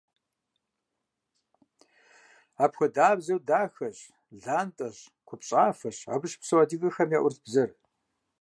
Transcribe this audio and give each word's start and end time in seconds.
Апхуэдабзэу 2.63 3.39
дахэщ, 3.47 3.97
лантӀэщ, 4.43 4.97
купщӀафӀэщ 5.27 5.97
абы 6.13 6.25
щыпсэу 6.31 6.61
адыгэхэм 6.63 7.09
яӀурылъ 7.17 7.41
бзэр. 7.45 7.69